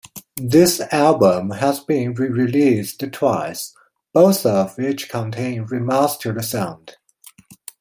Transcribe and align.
This 0.41 0.81
album 0.91 1.51
has 1.51 1.79
been 1.79 2.15
re-released 2.15 3.03
twice, 3.11 3.71
both 4.13 4.47
of 4.47 4.75
which 4.79 5.09
contain 5.09 5.65
remastered 5.67 6.43
sound. 6.43 6.95